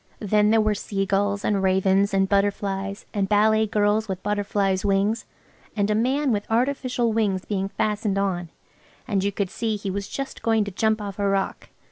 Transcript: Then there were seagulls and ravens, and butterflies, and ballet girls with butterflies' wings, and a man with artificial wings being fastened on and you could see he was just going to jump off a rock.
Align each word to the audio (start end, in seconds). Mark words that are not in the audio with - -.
Then 0.17 0.49
there 0.49 0.59
were 0.61 0.73
seagulls 0.73 1.45
and 1.45 1.61
ravens, 1.61 2.11
and 2.11 2.27
butterflies, 2.27 3.05
and 3.13 3.29
ballet 3.29 3.67
girls 3.67 4.07
with 4.07 4.23
butterflies' 4.23 4.83
wings, 4.83 5.25
and 5.75 5.91
a 5.91 5.93
man 5.93 6.31
with 6.31 6.49
artificial 6.49 7.13
wings 7.13 7.45
being 7.45 7.69
fastened 7.69 8.17
on 8.17 8.49
and 9.07 9.23
you 9.23 9.31
could 9.31 9.51
see 9.51 9.75
he 9.75 9.91
was 9.91 10.07
just 10.09 10.41
going 10.41 10.63
to 10.63 10.71
jump 10.71 11.03
off 11.03 11.19
a 11.19 11.27
rock. 11.29 11.69